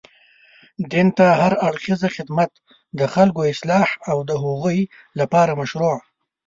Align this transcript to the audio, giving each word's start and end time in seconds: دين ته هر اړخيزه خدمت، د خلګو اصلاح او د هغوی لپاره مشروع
دين 0.91 1.07
ته 1.17 1.25
هر 1.41 1.53
اړخيزه 1.67 2.07
خدمت، 2.15 2.51
د 2.99 3.01
خلګو 3.13 3.41
اصلاح 3.53 3.89
او 4.09 4.17
د 4.29 4.31
هغوی 4.43 4.79
لپاره 5.19 5.51
مشروع 5.61 5.97